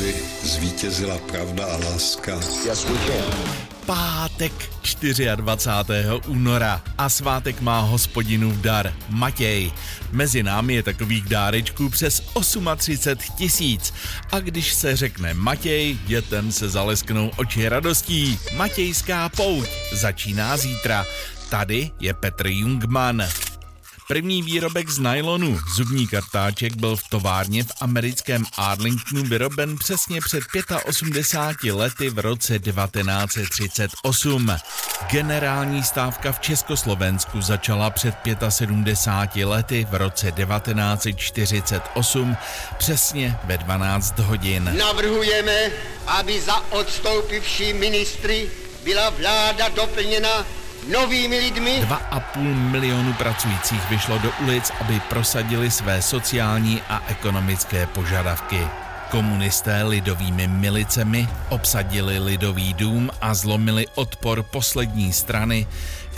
aby 0.00 0.14
zvítězila 0.42 1.18
pravda 1.18 1.64
a 1.64 1.76
láska. 1.76 2.40
Yes, 2.66 2.84
we 2.84 2.94
can. 3.06 3.24
Pátek 3.86 4.52
24. 5.36 6.08
února 6.26 6.82
a 6.98 7.08
svátek 7.08 7.60
má 7.60 7.80
hospodinův 7.80 8.56
dar 8.56 8.92
Matěj. 9.08 9.72
Mezi 10.12 10.42
námi 10.42 10.74
je 10.74 10.82
takových 10.82 11.24
dárečků 11.24 11.88
přes 11.88 12.22
38 12.76 13.36
tisíc. 13.36 13.94
A 14.32 14.40
když 14.40 14.72
se 14.74 14.96
řekne 14.96 15.34
Matěj, 15.34 15.98
dětem 16.06 16.52
se 16.52 16.68
zalesknou 16.68 17.30
oči 17.36 17.68
radostí. 17.68 18.38
Matějská 18.56 19.28
pouť 19.28 19.68
začíná 19.92 20.56
zítra. 20.56 21.04
Tady 21.48 21.90
je 22.00 22.14
Petr 22.14 22.46
Jungman. 22.46 23.22
První 24.10 24.42
výrobek 24.42 24.90
z 24.90 24.98
nylonu, 24.98 25.58
zubní 25.76 26.06
kartáček, 26.06 26.76
byl 26.76 26.96
v 26.96 27.08
továrně 27.08 27.64
v 27.64 27.72
americkém 27.80 28.44
Arlingtonu 28.56 29.22
vyroben 29.22 29.78
přesně 29.78 30.20
před 30.20 30.44
85 30.84 31.72
lety 31.72 32.10
v 32.10 32.18
roce 32.18 32.58
1938. 32.58 34.56
Generální 35.10 35.82
stávka 35.82 36.32
v 36.32 36.40
Československu 36.40 37.40
začala 37.40 37.90
před 37.90 38.14
75 38.48 39.46
lety 39.46 39.86
v 39.90 39.94
roce 39.94 40.32
1948 40.32 42.36
přesně 42.78 43.38
ve 43.44 43.58
12 43.58 44.18
hodin. 44.18 44.76
Navrhujeme, 44.78 45.70
aby 46.06 46.40
za 46.40 46.64
odstoupivší 46.70 47.72
ministry 47.72 48.50
byla 48.84 49.10
vláda 49.10 49.68
doplněna 49.68 50.46
novými 50.88 51.38
lidmi. 51.38 51.82
2,5 51.82 52.70
milionu 52.70 53.12
pracujících 53.12 53.90
vyšlo 53.90 54.18
do 54.18 54.32
ulic, 54.40 54.72
aby 54.80 55.00
prosadili 55.08 55.70
své 55.70 56.02
sociální 56.02 56.82
a 56.88 57.02
ekonomické 57.08 57.86
požadavky. 57.86 58.60
Komunisté 59.10 59.82
lidovými 59.82 60.48
milicemi 60.48 61.28
obsadili 61.48 62.18
lidový 62.18 62.74
dům 62.74 63.10
a 63.20 63.34
zlomili 63.34 63.86
odpor 63.94 64.42
poslední 64.42 65.12
strany, 65.12 65.66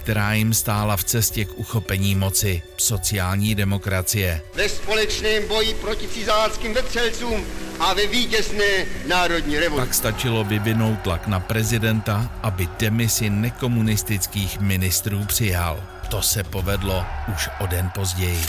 která 0.02 0.32
jim 0.32 0.54
stála 0.54 0.96
v 0.96 1.04
cestě 1.04 1.44
k 1.44 1.58
uchopení 1.58 2.14
moci 2.14 2.62
sociální 2.76 3.54
demokracie. 3.54 4.40
Ve 4.54 4.68
společném 4.68 5.48
boji 5.48 5.74
proti 5.74 6.08
cizáckým 6.08 6.74
vetřelcům 6.74 7.46
a 7.82 7.94
ve 7.94 8.06
vítězné 8.06 8.86
národní 9.08 9.58
revoluci. 9.58 9.86
Tak 9.86 9.94
stačilo 9.94 10.44
vyvinout 10.44 11.00
tlak 11.02 11.26
na 11.26 11.40
prezidenta, 11.40 12.30
aby 12.42 12.68
demisi 12.78 13.30
nekomunistických 13.30 14.60
ministrů 14.60 15.24
přijal. 15.24 15.80
To 16.10 16.22
se 16.22 16.44
povedlo 16.44 17.04
už 17.34 17.48
o 17.60 17.66
den 17.66 17.90
později. 17.94 18.42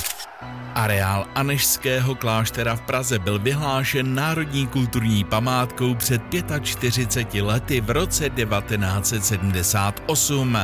Areál 0.75 1.27
Anešského 1.35 2.15
kláštera 2.15 2.75
v 2.75 2.81
Praze 2.81 3.19
byl 3.19 3.39
vyhlášen 3.39 4.15
národní 4.15 4.67
kulturní 4.67 5.23
památkou 5.23 5.95
před 5.95 6.21
45 6.61 7.41
lety 7.41 7.81
v 7.81 7.89
roce 7.89 8.29
1978. 8.29 10.57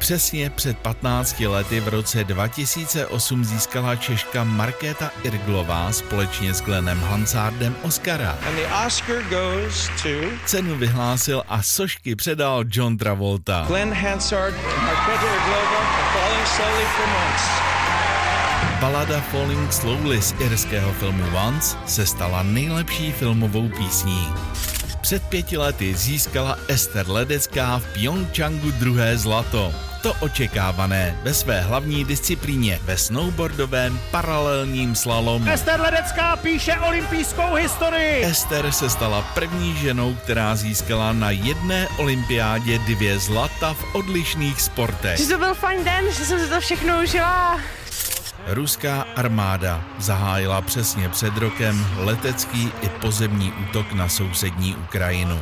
Přesně 0.00 0.50
před 0.50 0.78
15 0.78 1.40
lety 1.40 1.80
v 1.80 1.88
roce 1.88 2.24
2008 2.24 3.44
získala 3.44 3.96
Češka 3.96 4.44
Markéta 4.44 5.10
Irglová 5.22 5.92
společně 5.92 6.54
s 6.54 6.60
Glenem 6.60 7.00
Hansardem 7.00 7.76
Oscara. 7.82 8.38
Oscar 8.86 9.16
to 10.02 10.10
Cenu 10.46 10.76
vyhlásil 10.76 11.42
a 11.48 11.62
sošky 11.62 12.16
předal 12.16 12.64
John 12.70 12.98
Travolta. 12.98 13.64
Glenn 13.66 13.94
Hansard 13.94 14.54
Markéta 14.82 15.34
Irglova 15.34 15.80
for 15.80 16.20
Falling 16.20 16.46
Slowly 16.46 16.84
for 16.84 17.06
Months. 17.06 17.44
Balada 18.80 19.20
Falling 19.20 19.72
Slowly 19.72 20.22
z 20.22 20.34
irského 20.40 20.92
filmu 20.92 21.24
Once 21.46 21.76
se 21.86 22.06
stala 22.06 22.42
nejlepší 22.42 23.12
filmovou 23.12 23.68
písní. 23.68 24.28
Před 25.00 25.22
pěti 25.22 25.56
lety 25.56 25.94
získala 25.94 26.58
Ester 26.68 27.08
Ledecká 27.08 27.78
v 27.78 27.84
Pyeongchangu 27.92 28.70
druhé 28.70 29.18
zlato. 29.18 29.89
To 30.02 30.14
očekávané 30.20 31.18
ve 31.22 31.34
své 31.34 31.60
hlavní 31.60 32.04
disciplíně 32.04 32.78
ve 32.84 32.96
snowboardovém 32.96 34.00
paralelním 34.10 34.94
slalomu. 34.94 35.50
Ester 35.50 35.80
Ledecká 35.80 36.36
píše 36.36 36.76
olympijskou 36.76 37.54
historii. 37.54 38.24
Ester 38.24 38.72
se 38.72 38.90
stala 38.90 39.22
první 39.22 39.76
ženou, 39.76 40.14
která 40.14 40.56
získala 40.56 41.12
na 41.12 41.30
jedné 41.30 41.88
olympiádě 41.98 42.78
dvě 42.78 43.18
zlata 43.18 43.74
v 43.74 43.94
odlišných 43.94 44.60
sportech. 44.60 45.18
Že 45.18 45.26
to 45.26 45.38
byl 45.38 45.54
fajn 45.54 45.84
den, 45.84 46.04
že 46.12 46.24
jsem 46.24 46.40
si 46.40 46.48
to 46.48 46.60
všechno 46.60 47.02
užila. 47.02 47.60
Ruská 48.46 49.06
armáda 49.16 49.84
zahájila 49.98 50.60
přesně 50.60 51.08
před 51.08 51.36
rokem 51.36 51.86
letecký 51.96 52.72
i 52.82 52.88
pozemní 52.88 53.52
útok 53.52 53.92
na 53.92 54.08
sousední 54.08 54.74
Ukrajinu. 54.74 55.40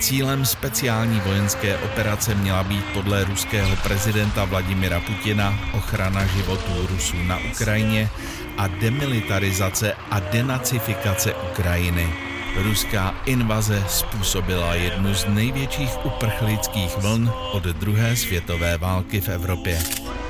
Cílem 0.00 0.46
speciální 0.46 1.20
vojenské 1.20 1.78
operace 1.78 2.34
měla 2.34 2.64
být 2.64 2.84
podle 2.84 3.24
ruského 3.24 3.76
prezidenta 3.76 4.44
Vladimira 4.44 5.00
Putina 5.00 5.58
ochrana 5.72 6.26
životů 6.26 6.86
Rusů 6.86 7.16
na 7.22 7.38
Ukrajině 7.52 8.10
a 8.58 8.68
demilitarizace 8.68 9.92
a 10.10 10.20
denacifikace 10.20 11.34
Ukrajiny. 11.34 12.14
Ruská 12.56 13.14
invaze 13.24 13.84
způsobila 13.88 14.74
jednu 14.74 15.14
z 15.14 15.26
největších 15.28 16.06
uprchlických 16.06 16.96
vln 16.98 17.32
od 17.52 17.62
druhé 17.62 18.16
světové 18.16 18.78
války 18.78 19.20
v 19.20 19.28
Evropě. 19.28 19.78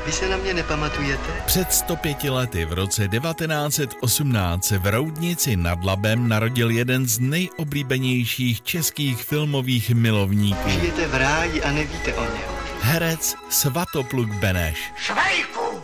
Vy 0.08 0.12
se 0.12 0.28
na 0.28 0.36
mě 0.36 0.54
nepamatujete? 0.54 1.42
Před 1.46 1.72
105 1.72 2.24
lety 2.24 2.64
v 2.64 2.72
roce 2.72 3.08
1918 3.08 4.64
se 4.64 4.78
v 4.78 4.86
Roudnici 4.86 5.56
nad 5.56 5.84
Labem 5.84 6.28
narodil 6.28 6.70
jeden 6.70 7.08
z 7.08 7.18
nejoblíbenějších 7.18 8.62
českých 8.62 9.22
filmových 9.22 9.90
milovníků. 9.90 10.70
Žijete 10.70 11.06
v 11.06 11.14
ráji 11.14 11.62
a 11.62 11.72
nevíte 11.72 12.14
o 12.14 12.22
něm. 12.22 12.42
Herec 12.80 13.34
Svatopluk 13.48 14.28
Beneš. 14.28 14.92
Švejku, 14.96 15.82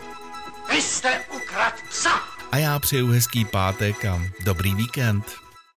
vy 0.71 0.81
jste 0.81 1.21
ukrad 1.35 1.73
psa. 1.89 2.19
A 2.51 2.57
já 2.57 2.79
přeju 2.79 3.07
hezký 3.07 3.45
pátek 3.45 4.05
a 4.05 4.21
dobrý 4.43 4.75
víkend. 4.75 5.44